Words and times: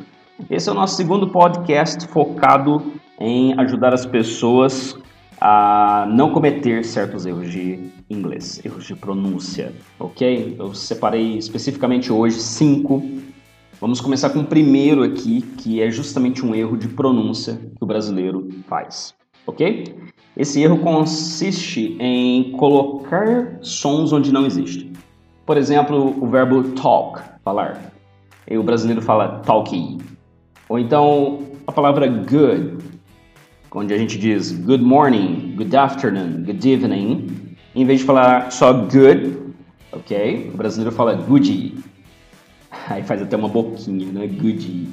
Esse 0.49 0.69
é 0.69 0.71
o 0.71 0.75
nosso 0.75 0.95
segundo 0.95 1.27
podcast 1.27 2.07
focado 2.07 2.81
em 3.19 3.53
ajudar 3.59 3.93
as 3.93 4.07
pessoas 4.07 4.97
a 5.39 6.07
não 6.09 6.31
cometer 6.31 6.83
certos 6.83 7.27
erros 7.27 7.51
de 7.51 7.91
inglês, 8.13 8.63
erros 8.63 8.85
de 8.85 8.95
pronúncia, 8.95 9.73
ok? 9.99 10.55
Eu 10.57 10.73
separei 10.73 11.37
especificamente 11.37 12.11
hoje 12.11 12.39
cinco. 12.39 13.03
Vamos 13.81 13.99
começar 13.99 14.29
com 14.29 14.39
o 14.39 14.45
primeiro 14.45 15.03
aqui, 15.03 15.41
que 15.41 15.81
é 15.81 15.91
justamente 15.91 16.45
um 16.45 16.55
erro 16.55 16.77
de 16.77 16.87
pronúncia 16.87 17.55
que 17.55 17.83
o 17.83 17.85
brasileiro 17.85 18.47
faz, 18.67 19.13
ok? 19.45 19.95
Esse 20.37 20.61
erro 20.61 20.79
consiste 20.79 21.97
em 21.99 22.51
colocar 22.53 23.59
sons 23.61 24.13
onde 24.13 24.31
não 24.31 24.45
existe. 24.45 24.91
Por 25.45 25.57
exemplo, 25.57 26.15
o 26.23 26.27
verbo 26.27 26.63
talk, 26.71 27.21
falar. 27.43 27.93
E 28.49 28.57
o 28.57 28.63
brasileiro 28.63 29.01
fala 29.01 29.39
talky. 29.39 29.97
Ou 30.69 30.79
então 30.79 31.39
a 31.67 31.71
palavra 31.71 32.07
good, 32.07 32.77
onde 33.73 33.93
a 33.93 33.97
gente 33.97 34.17
diz 34.17 34.51
good 34.51 34.83
morning, 34.83 35.53
good 35.57 35.75
afternoon, 35.75 36.43
good 36.43 36.65
evening, 36.67 37.22
em 37.75 37.85
vez 37.85 37.99
de 37.99 38.05
falar 38.05 38.51
só 38.51 38.71
good, 38.73 39.37
ok? 39.91 40.51
O 40.53 40.57
brasileiro 40.57 40.95
fala 40.95 41.13
goody. 41.13 41.75
Aí 42.89 43.03
faz 43.03 43.21
até 43.21 43.37
uma 43.37 43.47
boquinha, 43.47 44.11
né? 44.11 44.27
Goody. 44.27 44.87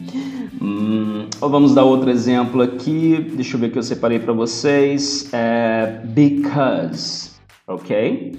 Hum, 0.61 1.29
vamos 1.41 1.75
dar 1.75 1.85
outro 1.85 2.11
exemplo 2.11 2.63
aqui. 2.63 3.19
Deixa 3.35 3.57
eu 3.57 3.61
ver 3.61 3.69
o 3.69 3.71
que 3.73 3.79
eu 3.79 3.83
separei 3.83 4.19
para 4.19 4.33
vocês. 4.33 5.29
É 5.33 6.01
because, 6.05 7.31
ok? 7.67 8.39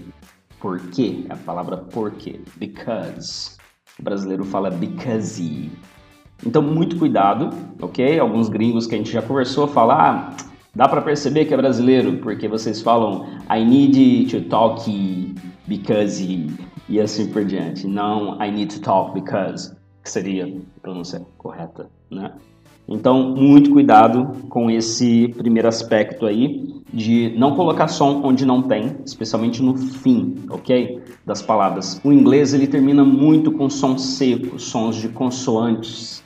Por 0.60 0.80
quê? 0.90 1.26
É 1.30 1.34
a 1.34 1.38
palavra 1.38 1.78
por 1.78 2.12
quê. 2.12 2.40
Because. 2.56 3.58
O 4.00 4.04
brasileiro 4.04 4.46
fala 4.46 4.70
because. 4.70 5.70
Então, 6.46 6.62
muito 6.62 6.98
cuidado, 6.98 7.50
ok? 7.82 8.20
Alguns 8.20 8.50
gringos 8.50 8.88
que 8.88 8.96
a 8.96 8.98
gente 8.98 9.12
já 9.12 9.22
conversou 9.22 9.68
falam, 9.68 9.98
ah, 9.98 10.34
dá 10.76 10.88
para 10.88 11.02
perceber 11.02 11.46
que 11.46 11.54
é 11.54 11.58
brasileiro, 11.58 12.18
porque 12.18 12.48
vocês 12.48 12.82
falam 12.82 13.26
I 13.50 13.64
need 13.64 14.32
to 14.32 14.42
talk 14.50 14.90
because 15.68 16.22
e 16.90 17.00
assim 17.00 17.28
por 17.28 17.46
diante. 17.46 17.88
Não 17.88 18.42
I 18.44 18.52
need 18.52 18.76
to 18.76 18.82
talk 18.82 19.14
because, 19.14 19.74
que 20.04 20.10
seria 20.10 20.46
a 20.46 20.80
pronúncia 20.82 21.22
correta, 21.38 21.90
né? 22.10 22.32
Então, 22.88 23.36
muito 23.36 23.72
cuidado 23.72 24.36
com 24.50 24.70
esse 24.70 25.30
primeiro 25.38 25.68
aspecto 25.68 26.26
aí 26.26 26.82
de 26.92 27.34
não 27.38 27.56
colocar 27.56 27.88
som 27.88 28.22
onde 28.24 28.46
não 28.46 28.64
tem, 28.64 28.98
especialmente 29.06 29.64
no 29.64 29.78
fim, 29.78 30.36
ok? 30.50 31.02
Das 31.26 31.42
palavras. 31.42 32.02
O 32.04 32.12
inglês 32.12 32.54
ele 32.54 32.68
termina 32.68 33.06
muito 33.06 33.52
com 33.54 33.70
som 33.70 33.98
seco, 33.98 34.60
sons 34.60 34.98
de 34.98 35.08
consoantes, 35.08 36.22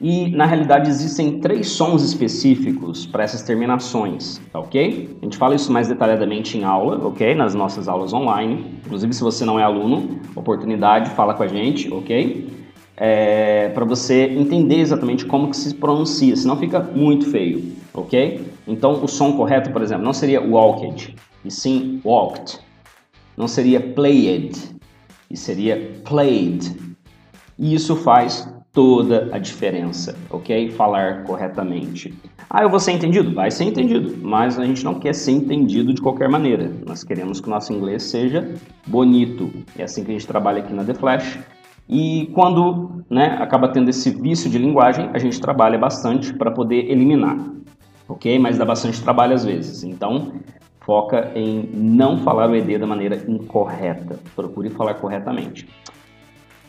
E, 0.01 0.31
na 0.31 0.47
realidade, 0.47 0.89
existem 0.89 1.41
três 1.41 1.71
sons 1.71 2.05
específicos 2.05 3.05
para 3.05 3.25
essas 3.25 3.43
terminações, 3.43 4.41
tá 4.53 4.61
ok? 4.61 5.19
A 5.21 5.25
gente 5.25 5.37
fala 5.37 5.57
isso 5.57 5.73
mais 5.73 5.89
detalhadamente 5.89 6.57
em 6.57 6.63
aula, 6.63 7.05
ok? 7.05 7.35
Nas 7.35 7.53
nossas 7.53 7.89
aulas 7.89 8.13
online. 8.13 8.65
Inclusive, 8.87 9.13
se 9.13 9.23
você 9.23 9.45
não 9.45 9.59
é 9.59 9.65
aluno, 9.65 10.21
oportunidade, 10.37 11.11
fala 11.11 11.35
com 11.35 11.43
a 11.43 11.49
gente, 11.49 11.93
ok? 11.93 12.49
É, 12.97 13.71
para 13.71 13.85
você 13.85 14.27
entender 14.29 14.79
exatamente 14.79 15.27
como 15.27 15.51
que 15.51 15.57
se 15.57 15.75
pronuncia, 15.75 16.37
senão 16.37 16.57
fica 16.57 16.81
muito 16.81 17.29
feio, 17.31 17.73
ok? 17.93 18.41
Então, 18.69 19.03
o 19.03 19.09
som 19.09 19.33
correto, 19.33 19.71
por 19.71 19.83
exemplo, 19.83 20.05
não 20.05 20.13
seria 20.13 20.41
walked, 20.41 21.15
e 21.45 21.51
sim 21.51 22.01
walked. 22.05 22.61
Não 23.37 23.49
seria 23.49 23.81
played, 23.81 24.78
e 25.31 25.37
seria 25.37 26.01
played. 26.05 26.75
E 27.59 27.75
isso 27.75 27.97
faz 27.97 28.49
toda 28.73 29.29
a 29.33 29.39
diferença, 29.39 30.17
ok? 30.31 30.71
Falar 30.71 31.25
corretamente. 31.25 32.15
Ah, 32.49 32.63
eu 32.63 32.71
vou 32.71 32.79
ser 32.79 32.93
entendido? 32.93 33.35
Vai 33.35 33.51
ser 33.51 33.65
entendido, 33.65 34.17
mas 34.23 34.59
a 34.59 34.65
gente 34.65 34.85
não 34.85 34.95
quer 34.95 35.15
ser 35.15 35.33
entendido 35.33 35.93
de 35.93 36.01
qualquer 36.01 36.29
maneira. 36.29 36.73
Nós 36.87 37.03
queremos 37.03 37.41
que 37.41 37.49
o 37.49 37.51
nosso 37.51 37.73
inglês 37.73 38.05
seja 38.05 38.55
bonito. 38.87 39.51
É 39.77 39.83
assim 39.83 40.05
que 40.05 40.11
a 40.11 40.15
gente 40.15 40.27
trabalha 40.27 40.61
aqui 40.61 40.73
na 40.73 40.85
The 40.85 40.95
Flash. 40.95 41.39
E 41.89 42.31
quando 42.35 43.03
né, 43.11 43.39
acaba 43.41 43.69
tendo 43.69 43.89
esse 43.89 44.11
vício 44.11 44.49
de 44.49 44.59
linguagem, 44.59 45.11
a 45.13 45.19
gente 45.19 45.41
trabalha 45.41 45.79
bastante 45.79 46.33
para 46.33 46.51
poder 46.51 46.91
eliminar, 46.91 47.39
ok? 48.07 48.39
Mas 48.39 48.59
dá 48.59 48.65
bastante 48.65 49.03
trabalho 49.03 49.35
às 49.35 49.45
vezes. 49.45 49.83
Então, 49.83 50.35
foca 50.89 51.31
em 51.35 51.69
não 51.75 52.17
falar 52.17 52.49
o 52.49 52.57
ED 52.57 52.79
da 52.79 52.87
maneira 52.87 53.23
incorreta. 53.29 54.19
Procure 54.35 54.71
falar 54.71 54.95
corretamente. 54.95 55.69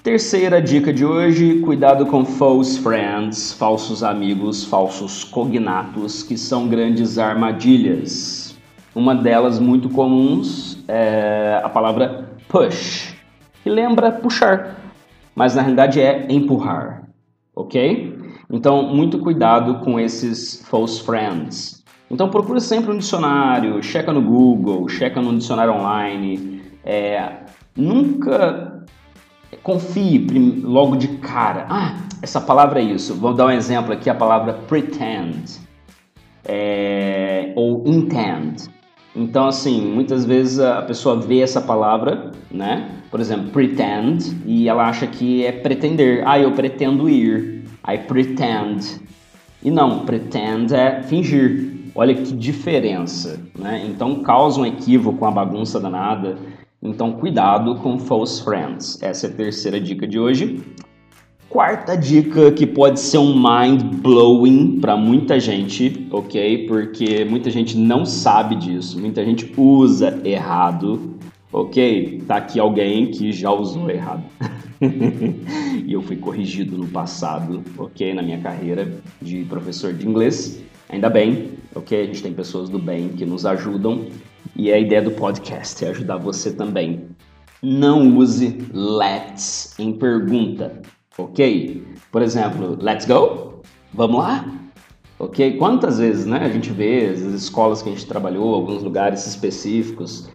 Terceira 0.04 0.62
dica 0.62 0.92
de 0.92 1.06
hoje: 1.06 1.62
cuidado 1.62 2.06
com 2.06 2.26
false 2.26 2.82
friends, 2.82 3.54
falsos 3.54 4.04
amigos, 4.04 4.66
falsos 4.66 5.24
cognatos, 5.24 6.22
que 6.22 6.38
são 6.38 6.68
grandes 6.68 7.18
armadilhas. 7.18 8.58
Uma 8.94 9.16
delas 9.16 9.58
muito 9.58 9.88
comuns 9.88 10.84
é 10.86 11.62
a 11.64 11.70
palavra 11.70 12.30
push, 12.50 13.16
que 13.64 13.70
lembra 13.70 14.12
puxar, 14.12 14.76
mas 15.34 15.56
na 15.56 15.62
realidade 15.62 16.02
é 16.02 16.30
empurrar, 16.30 17.08
ok? 17.56 18.18
Então, 18.52 18.84
muito 18.84 19.20
cuidado 19.20 19.76
com 19.76 19.98
esses 19.98 20.62
false 20.68 21.02
friends. 21.04 21.79
Então 22.10 22.30
procura 22.30 22.60
sempre 22.60 22.92
um 22.92 22.98
dicionário, 22.98 23.82
checa 23.84 24.12
no 24.12 24.22
Google, 24.22 24.88
checa 24.90 25.22
no 25.22 25.38
dicionário 25.38 25.74
online. 25.74 26.62
É, 26.84 27.32
nunca 27.76 28.86
confie 29.62 30.28
logo 30.64 30.96
de 30.96 31.08
cara. 31.20 31.66
Ah, 31.70 31.96
essa 32.22 32.42
palavra 32.42 32.80
é 32.80 32.84
isso. 32.84 33.14
Vou 33.16 33.34
dar 33.34 33.46
um 33.46 33.52
exemplo 33.52 33.94
aqui, 33.94 34.10
a 34.10 34.16
palavra 34.16 34.54
pretend 34.54 35.60
é, 36.46 37.54
ou 37.56 37.84
intend. 37.86 38.70
Então, 39.16 39.48
assim, 39.48 39.82
muitas 39.82 40.26
vezes 40.26 40.60
a 40.60 40.82
pessoa 40.82 41.20
vê 41.20 41.40
essa 41.42 41.62
palavra, 41.62 42.32
né? 42.50 42.90
Por 43.12 43.20
exemplo, 43.20 43.50
pretend, 43.50 44.38
e 44.46 44.70
ela 44.70 44.88
acha 44.88 45.08
que 45.08 45.46
é 45.46 45.52
pretender. 45.52 46.24
Ah, 46.26 46.40
eu 46.40 46.52
pretendo 46.52 47.10
ir. 47.10 47.64
I 47.88 47.98
pretend. 47.98 49.02
E 49.62 49.70
não, 49.70 50.06
pretend 50.06 50.74
é 50.74 51.04
fingir. 51.04 51.92
Olha 51.94 52.14
que 52.14 52.34
diferença, 52.34 53.40
né? 53.58 53.86
Então 53.86 54.24
causa 54.24 54.62
um 54.62 54.66
equívoco, 54.66 55.26
uma 55.26 55.32
bagunça 55.32 55.80
danada. 55.80 56.38
Então 56.82 57.12
cuidado 57.12 57.76
com 57.76 58.00
false 58.00 58.42
friends. 58.42 59.02
Essa 59.02 59.28
é 59.28 59.30
a 59.30 59.34
terceira 59.34 59.82
dica 59.82 60.08
de 60.08 60.18
hoje. 60.18 60.64
Quarta 61.50 61.98
dica 61.98 62.52
que 62.52 62.66
pode 62.66 63.00
ser 63.00 63.18
um 63.18 63.36
mind 63.36 63.82
blowing 64.02 64.80
para 64.80 64.96
muita 64.96 65.40
gente, 65.40 66.08
ok? 66.12 66.68
Porque 66.68 67.26
muita 67.26 67.50
gente 67.50 67.76
não 67.76 68.06
sabe 68.06 68.56
disso, 68.56 69.00
muita 69.00 69.26
gente 69.26 69.52
usa 69.58 70.22
errado. 70.24 71.18
Ok, 71.52 72.24
tá 72.28 72.36
aqui 72.36 72.60
alguém 72.60 73.08
que 73.08 73.32
já 73.32 73.52
usou 73.52 73.90
errado. 73.90 74.24
e 75.86 75.92
eu 75.92 76.02
fui 76.02 76.16
corrigido 76.16 76.78
no 76.78 76.88
passado, 76.88 77.64
ok, 77.78 78.14
na 78.14 78.22
minha 78.22 78.40
carreira 78.40 78.92
de 79.22 79.44
professor 79.46 79.94
de 79.94 80.08
inglês. 80.08 80.62
Ainda 80.88 81.10
bem, 81.10 81.52
ok? 81.76 82.02
A 82.02 82.06
gente 82.06 82.24
tem 82.24 82.34
pessoas 82.34 82.70
do 82.70 82.80
bem 82.80 83.10
que 83.10 83.26
nos 83.26 83.46
ajudam 83.46 84.08
e 84.56 84.72
a 84.72 84.80
ideia 84.80 85.02
do 85.02 85.12
podcast 85.12 85.84
é 85.84 85.90
ajudar 85.90 86.18
você 86.18 86.52
também. 86.52 87.08
Não 87.62 88.18
use 88.18 88.58
let's 88.74 89.76
em 89.78 89.94
pergunta, 89.94 90.82
ok? 91.18 91.84
Por 92.12 92.22
exemplo, 92.22 92.78
let's 92.82 93.06
go? 93.06 93.62
Vamos 93.94 94.20
lá? 94.20 94.46
Ok? 95.20 95.58
Quantas 95.58 96.00
vezes 96.00 96.26
né, 96.26 96.40
a 96.40 96.50
gente 96.50 96.72
vê 96.72 97.08
as 97.08 97.20
escolas 97.20 97.82
que 97.82 97.90
a 97.90 97.92
gente 97.92 98.08
trabalhou, 98.08 98.56
alguns 98.56 98.82
lugares 98.82 99.28
específicos, 99.28 100.30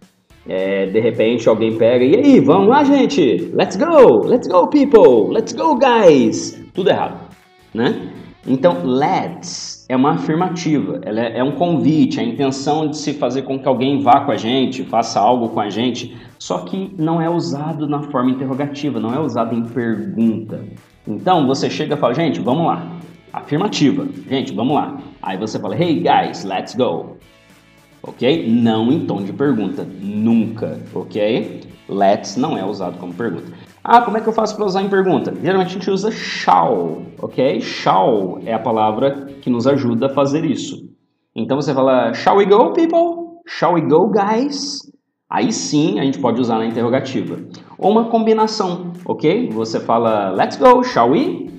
é, 0.49 0.87
de 0.87 1.01
repente 1.01 1.49
alguém 1.49 1.77
pega 1.77 2.05
e 2.05 2.17
aí, 2.17 2.41
vamos 2.41 2.69
lá, 2.69 2.85
gente, 2.85 3.51
let's 3.55 3.77
go, 3.77 4.27
let's 4.27 4.47
go, 4.47 4.67
people, 4.67 5.33
let's 5.33 5.53
go, 5.53 5.77
guys. 5.77 6.63
Tudo 6.75 6.91
errado, 6.91 7.19
né? 7.73 8.11
Então, 8.47 8.85
let's 8.85 9.87
é 9.89 9.97
uma 9.97 10.13
afirmativa, 10.13 11.01
ela 11.03 11.21
é, 11.21 11.39
é 11.39 11.45
um 11.45 11.53
convite, 11.53 12.21
a 12.21 12.23
intenção 12.23 12.89
de 12.89 12.97
se 12.97 13.15
fazer 13.15 13.43
com 13.43 13.59
que 13.59 13.69
alguém 13.69 14.01
vá 14.01 14.21
com 14.21 14.33
a 14.33 14.37
gente, 14.37 14.83
faça 14.85 15.21
algo 15.21 15.49
com 15.51 15.61
a 15.61 15.71
gente, 15.71 16.17
só 16.39 16.59
que 16.59 16.95
não 16.99 17.21
é 17.21 17.29
usado 17.29 17.87
na 17.87 18.03
forma 18.03 18.31
interrogativa, 18.31 19.01
não 19.01 19.15
é 19.15 19.21
usado 19.21 19.55
em 19.55 19.63
pergunta. 19.63 20.63
Então, 21.07 21.47
você 21.47 21.69
chega 21.71 21.95
e 21.95 21.99
fala, 21.99 22.15
gente, 22.15 22.41
vamos 22.41 22.67
lá. 22.67 22.87
Afirmativa, 23.33 24.07
gente, 24.29 24.55
vamos 24.55 24.75
lá. 24.75 24.99
Aí 25.23 25.37
você 25.37 25.59
fala, 25.59 25.75
hey 25.75 26.01
guys, 26.01 26.45
let's 26.45 26.75
go 26.75 27.17
ok? 28.07 28.49
Não 28.49 28.93
em 28.93 29.07
tom 29.07 29.23
de 29.23 29.33
pergunta, 29.33 29.87
nunca, 30.01 30.81
ok? 30.95 31.63
Let's 31.89 32.37
não 32.37 32.57
é 32.57 32.65
usado 32.65 32.99
como 32.99 33.13
pergunta. 33.13 33.53
Ah, 33.83 34.01
como 34.01 34.17
é 34.17 34.21
que 34.21 34.27
eu 34.27 34.33
faço 34.33 34.57
para 34.57 34.65
usar 34.65 34.83
em 34.83 34.89
pergunta? 34.89 35.35
Geralmente 35.43 35.69
a 35.69 35.73
gente 35.73 35.91
usa 35.91 36.11
shall, 36.11 37.03
ok? 37.19 37.61
Shall 37.61 38.39
é 38.45 38.55
a 38.55 38.59
palavra 38.59 39.27
que 39.43 39.51
nos 39.51 39.67
ajuda 39.67 40.07
a 40.07 40.11
fazer 40.11 40.45
isso. 40.45 40.89
Então 41.37 41.61
você 41.61 41.75
fala, 41.75 42.15
shall 42.15 42.37
we 42.37 42.47
go, 42.47 42.73
people? 42.73 43.41
Shall 43.47 43.75
we 43.75 43.83
go, 43.83 44.09
guys? 44.09 44.81
Aí 45.29 45.53
sim 45.53 45.99
a 45.99 46.05
gente 46.05 46.19
pode 46.19 46.41
usar 46.41 46.59
na 46.59 46.67
interrogativa. 46.67 47.39
Ou 47.77 47.91
uma 47.91 48.05
combinação, 48.05 48.93
ok? 49.05 49.51
Você 49.51 49.81
fala, 49.81 50.31
let's 50.31 50.57
go, 50.57 50.83
shall 50.83 51.11
we? 51.11 51.51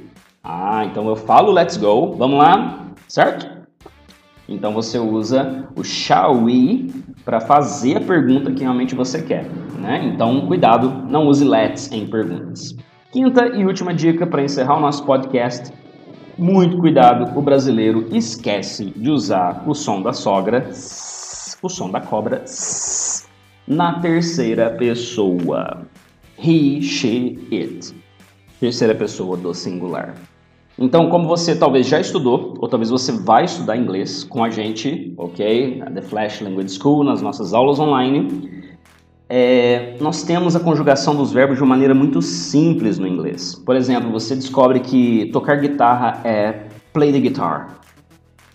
Ah, 0.43 0.85
então 0.85 1.07
eu 1.07 1.15
falo 1.15 1.51
let's 1.51 1.77
go, 1.77 2.13
vamos 2.13 2.39
lá, 2.39 2.87
certo? 3.07 3.54
Então 4.47 4.73
você 4.73 4.99
usa 4.99 5.67
o 5.75 5.83
shall 5.83 6.43
we 6.43 6.87
para 7.23 7.39
fazer 7.39 7.97
a 7.97 8.01
pergunta 8.01 8.51
que 8.51 8.61
realmente 8.61 8.93
você 8.93 9.21
quer. 9.21 9.45
Né? 9.79 10.11
Então, 10.13 10.45
cuidado, 10.47 10.89
não 11.09 11.27
use 11.27 11.43
let's 11.43 11.91
em 11.91 12.07
perguntas. 12.07 12.75
Quinta 13.11 13.47
e 13.47 13.65
última 13.65 13.93
dica 13.93 14.27
para 14.27 14.43
encerrar 14.43 14.77
o 14.77 14.81
nosso 14.81 15.05
podcast. 15.05 15.73
Muito 16.37 16.77
cuidado, 16.77 17.37
o 17.37 17.41
brasileiro 17.41 18.07
esquece 18.11 18.85
de 18.85 19.09
usar 19.09 19.63
o 19.65 19.73
som 19.73 20.01
da 20.01 20.11
sogra, 20.11 20.69
o 21.61 21.69
som 21.69 21.89
da 21.89 22.01
cobra, 22.01 22.43
na 23.65 23.99
terceira 23.99 24.69
pessoa. 24.71 25.87
He, 26.37 26.81
she, 26.81 27.39
it. 27.51 27.95
Terceira 28.59 28.93
pessoa 28.93 29.37
do 29.37 29.53
singular. 29.53 30.13
Então, 30.77 31.09
como 31.09 31.25
você 31.25 31.55
talvez 31.55 31.87
já 31.87 32.01
estudou, 32.01 32.53
ou 32.59 32.67
talvez 32.67 32.89
você 32.89 33.13
vai 33.13 33.45
estudar 33.45 33.77
inglês 33.77 34.25
com 34.25 34.43
a 34.43 34.49
gente, 34.49 35.13
ok? 35.17 35.77
Na 35.77 35.89
The 35.89 36.01
Flash 36.01 36.41
Language 36.41 36.77
School, 36.77 37.05
nas 37.05 37.21
nossas 37.21 37.53
aulas 37.53 37.79
online, 37.79 38.73
é, 39.29 39.95
nós 40.01 40.23
temos 40.23 40.53
a 40.53 40.59
conjugação 40.59 41.15
dos 41.15 41.31
verbos 41.31 41.55
de 41.55 41.63
uma 41.63 41.69
maneira 41.69 41.93
muito 41.93 42.21
simples 42.21 42.99
no 42.99 43.07
inglês. 43.07 43.55
Por 43.55 43.73
exemplo, 43.77 44.11
você 44.11 44.35
descobre 44.35 44.81
que 44.81 45.29
tocar 45.31 45.61
guitarra 45.61 46.19
é 46.25 46.65
play 46.91 47.13
the 47.13 47.19
guitar. 47.19 47.79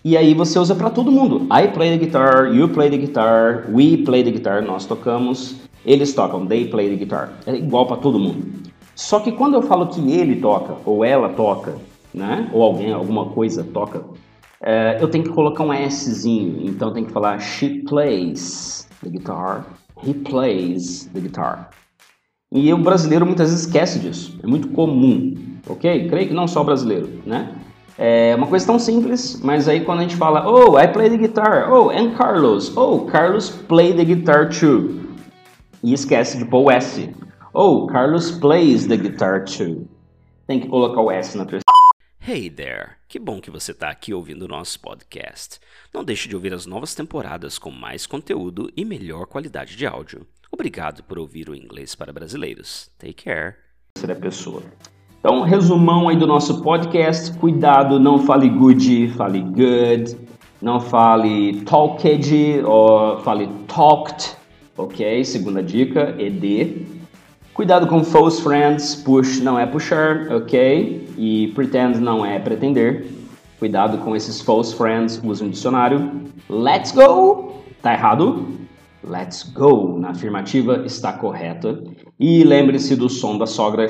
E 0.05 0.15
aí 0.15 0.35
você 0.35 0.59
usa 0.59 0.75
para 0.75 0.91
todo 0.91 1.11
mundo. 1.11 1.47
I 1.51 1.69
play 1.69 1.97
the 1.97 2.05
guitar, 2.05 2.53
you 2.53 2.69
play 2.69 2.91
the 2.91 2.97
guitar, 2.97 3.65
we 3.71 3.97
play 3.97 4.23
the 4.23 4.31
guitar, 4.31 4.61
nós 4.61 4.85
tocamos, 4.85 5.55
eles 5.83 6.13
tocam, 6.13 6.45
they 6.45 6.65
play 6.65 6.87
the 6.87 6.97
guitar. 6.97 7.33
É 7.47 7.55
igual 7.55 7.87
para 7.87 7.97
todo 7.97 8.19
mundo. 8.19 8.45
Só 8.95 9.19
que 9.19 9.31
quando 9.31 9.55
eu 9.55 9.63
falo 9.63 9.87
que 9.87 9.99
ele 10.11 10.35
toca 10.35 10.75
ou 10.85 11.03
ela 11.03 11.29
toca, 11.29 11.75
né? 12.13 12.49
Ou 12.53 12.63
alguém, 12.63 12.91
alguma 12.91 13.29
coisa 13.29 13.63
toca, 13.63 14.03
é, 14.61 14.97
eu 15.01 15.07
tenho 15.07 15.23
que 15.23 15.31
colocar 15.31 15.63
um 15.63 15.89
Szinho. 15.89 16.61
Então 16.63 16.93
tem 16.93 17.05
que 17.05 17.11
falar 17.11 17.39
she 17.39 17.83
plays 17.87 18.87
the 19.03 19.09
guitar, 19.09 19.65
he 20.03 20.13
plays 20.13 21.09
the 21.13 21.19
guitar. 21.19 21.69
E 22.53 22.71
o 22.73 22.77
brasileiro 22.77 23.25
muitas 23.25 23.49
vezes 23.49 23.65
esquece 23.65 23.99
disso. 23.99 24.37
É 24.43 24.47
muito 24.47 24.67
comum, 24.69 25.33
ok? 25.67 26.09
Creio 26.09 26.27
que 26.27 26.33
não 26.33 26.47
só 26.47 26.61
o 26.61 26.65
brasileiro, 26.65 27.09
né? 27.25 27.55
É 27.97 28.35
uma 28.35 28.47
coisa 28.47 28.65
tão 28.65 28.79
simples, 28.79 29.39
mas 29.43 29.67
aí 29.67 29.81
quando 29.81 29.99
a 29.99 30.01
gente 30.01 30.15
fala, 30.15 30.47
oh, 30.47 30.77
I 30.77 30.87
play 30.87 31.09
the 31.09 31.17
guitar, 31.17 31.71
oh, 31.71 31.89
and 31.89 32.11
Carlos, 32.15 32.75
oh, 32.75 33.01
Carlos 33.05 33.49
play 33.49 33.93
the 33.93 34.03
guitar 34.03 34.49
too. 34.49 35.01
E 35.83 35.93
esquece 35.93 36.37
de 36.37 36.45
pôr 36.45 36.65
o 36.65 36.71
S. 36.71 37.09
Oh, 37.53 37.87
Carlos 37.87 38.31
plays 38.31 38.85
the 38.87 38.97
guitar 38.97 39.45
too. 39.45 39.87
Tem 40.47 40.59
que 40.59 40.67
colocar 40.67 41.01
o 41.01 41.09
S 41.09 41.37
na 41.37 41.45
terceira. 41.45 41.70
Hey 42.23 42.51
there! 42.51 42.91
Que 43.09 43.17
bom 43.17 43.41
que 43.41 43.49
você 43.49 43.71
está 43.71 43.89
aqui 43.89 44.13
ouvindo 44.13 44.43
o 44.43 44.47
nosso 44.47 44.79
podcast. 44.79 45.59
Não 45.91 46.03
deixe 46.03 46.29
de 46.29 46.35
ouvir 46.35 46.53
as 46.53 46.67
novas 46.67 46.93
temporadas 46.93 47.57
com 47.57 47.71
mais 47.71 48.05
conteúdo 48.05 48.71
e 48.77 48.85
melhor 48.85 49.25
qualidade 49.25 49.75
de 49.75 49.87
áudio. 49.87 50.27
Obrigado 50.51 51.01
por 51.01 51.17
ouvir 51.17 51.49
o 51.49 51.55
Inglês 51.55 51.95
para 51.95 52.13
Brasileiros. 52.13 52.91
Take 52.99 53.23
care. 53.23 53.55
Terceira 53.95 54.21
pessoa. 54.21 54.61
Então, 55.19 55.41
resumão 55.41 56.09
aí 56.09 56.15
do 56.15 56.27
nosso 56.27 56.61
podcast. 56.61 57.35
Cuidado, 57.39 57.99
não 57.99 58.19
fale 58.19 58.49
good, 58.49 59.07
fale 59.17 59.41
good. 59.41 60.15
Não 60.61 60.79
fale 60.79 61.61
talked 61.61 62.61
ou 62.63 63.19
fale 63.21 63.49
talked, 63.67 64.37
ok? 64.77 65.25
Segunda 65.25 65.63
dica, 65.63 66.15
ED. 66.19 67.00
Cuidado 67.53 67.85
com 67.85 68.01
false 68.01 68.41
friends, 68.41 68.95
push 68.95 69.41
não 69.41 69.59
é 69.59 69.65
puxar, 69.65 70.31
ok? 70.31 71.09
E 71.17 71.51
pretend 71.53 71.99
não 71.99 72.25
é 72.25 72.39
pretender. 72.39 73.07
Cuidado 73.59 73.97
com 73.97 74.15
esses 74.15 74.41
false 74.41 74.73
friends, 74.73 75.21
use 75.21 75.43
um 75.43 75.49
dicionário. 75.49 76.31
Let's 76.49 76.93
go, 76.93 77.61
tá 77.81 77.93
errado. 77.93 78.47
Let's 79.03 79.43
go, 79.43 79.99
na 79.99 80.11
afirmativa 80.11 80.83
está 80.85 81.11
correta. 81.11 81.83
E 82.17 82.43
lembre-se 82.43 82.95
do 82.95 83.09
som 83.09 83.37
da 83.37 83.45
sogra, 83.45 83.85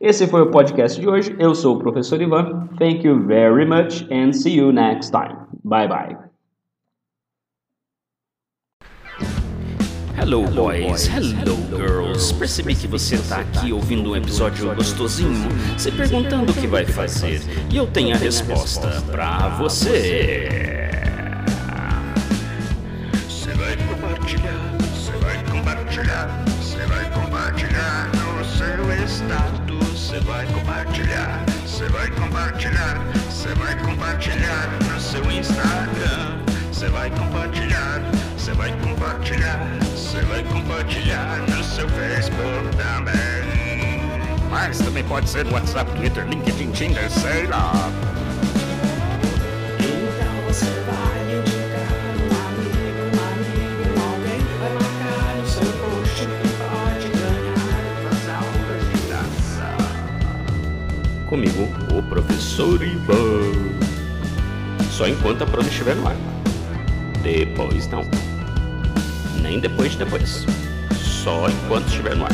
Esse 0.00 0.26
foi 0.26 0.40
o 0.40 0.50
podcast 0.50 0.98
de 0.98 1.08
hoje. 1.08 1.36
Eu 1.38 1.54
sou 1.54 1.76
o 1.76 1.78
professor 1.78 2.20
Ivan. 2.22 2.68
Thank 2.78 3.06
you 3.06 3.26
very 3.26 3.66
much 3.66 4.06
and 4.10 4.32
see 4.32 4.56
you 4.56 4.72
next 4.72 5.10
time. 5.10 5.36
Bye 5.62 5.88
bye. 5.88 6.30
Hello 10.20 10.46
boys, 10.48 11.08
hello 11.08 11.56
girls. 11.76 12.32
Percebi 12.34 12.74
que 12.74 12.86
você 12.86 13.14
está 13.16 13.40
aqui 13.40 13.72
ouvindo 13.72 14.10
um 14.10 14.16
episódio 14.16 14.72
gostosinho, 14.74 15.48
se 15.78 15.90
perguntando 15.90 16.52
o 16.52 16.54
que 16.54 16.66
vai 16.66 16.84
fazer, 16.84 17.40
e 17.72 17.76
eu 17.76 17.86
tenho 17.86 18.14
a 18.14 18.18
resposta 18.18 19.02
para 19.10 19.48
você. 19.56 20.89
Compartilhar, 32.60 32.98
você 33.30 33.54
vai 33.54 33.74
compartilhar 33.78 34.68
no 34.92 35.00
seu 35.00 35.30
Instagram, 35.30 36.38
você 36.70 36.88
vai 36.88 37.10
compartilhar, 37.10 38.02
você 38.36 38.52
vai 38.52 38.70
compartilhar, 38.80 39.66
você 39.94 40.20
vai 40.20 40.42
compartilhar 40.44 41.38
no 41.48 41.64
seu 41.64 41.88
Facebook 41.88 42.76
também. 42.76 44.02
Mas 44.50 44.78
também 44.78 45.02
pode 45.04 45.30
ser 45.30 45.46
WhatsApp, 45.46 45.90
Twitter, 45.92 46.28
LinkedIn, 46.28 46.70
Tinder, 46.72 47.10
sei 47.10 47.46
lá. 47.46 47.72
Então 49.78 50.34
você 50.46 50.66
vai 50.66 51.38
indicar 51.38 51.96
um 52.12 52.28
amigo, 52.44 53.02
um 53.08 53.20
amigo, 53.32 53.84
alguém 54.04 54.40
vai 54.58 54.72
marcar 54.74 55.34
no 55.36 55.46
seu 55.46 55.72
post 55.80 56.24
e 56.24 56.26
pode 56.58 57.08
ganhar 57.08 57.80
umas 58.02 58.28
aulas 58.28 58.82
de 58.92 58.98
dança. 59.08 59.64
Comigo, 61.26 61.79
o 62.00 62.02
professor 62.02 62.83
Ivan. 62.83 63.52
Só 64.90 65.07
enquanto 65.07 65.42
a 65.42 65.47
prova 65.47 65.69
estiver 65.69 65.95
no 65.95 66.09
ar. 66.09 66.16
Depois 67.23 67.87
não. 67.88 68.02
Nem 69.40 69.61
depois 69.61 69.92
de 69.92 69.99
depois. 69.99 70.47
Só 70.97 71.49
enquanto 71.49 71.87
estiver 71.88 72.16
no 72.16 72.25
ar. 72.25 72.33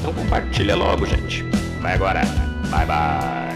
Então 0.00 0.12
compartilha 0.12 0.76
logo, 0.76 1.06
gente. 1.06 1.44
Vai 1.80 1.94
agora. 1.94 2.22
Bye 2.70 2.86
bye. 2.86 3.53